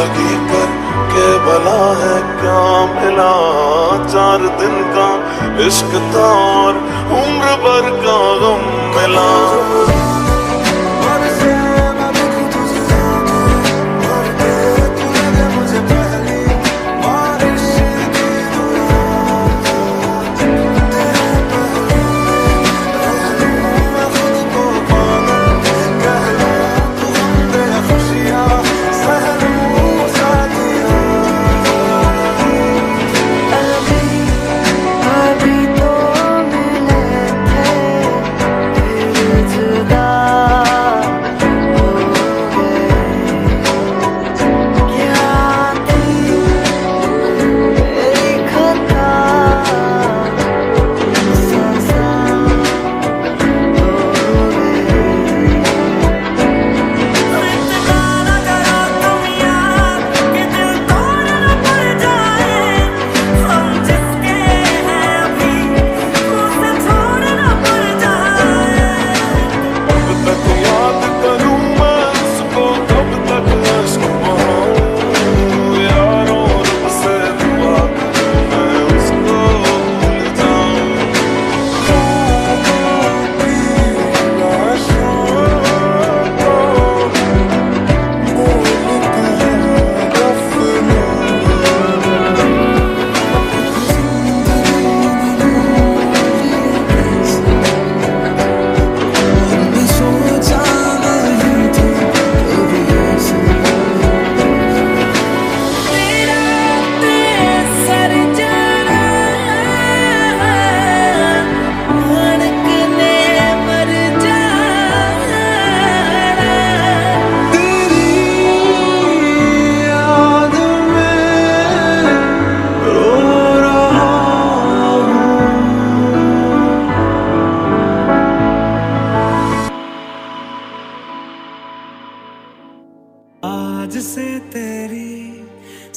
[0.00, 0.68] लगी पर
[1.12, 2.60] के भला है क्या
[2.94, 3.32] मिला?
[4.06, 5.08] चार दिन का
[5.66, 6.76] इश्क तार
[7.20, 8.62] उम्र भर का गम
[8.96, 9.99] मिला।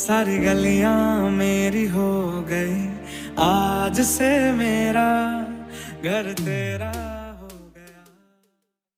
[0.04, 2.82] सारी गलियाँ मेरी हो गई।
[3.40, 5.12] आज से मेरा
[6.04, 6.92] घर तेरा